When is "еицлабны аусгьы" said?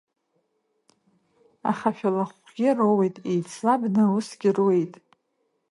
3.31-4.49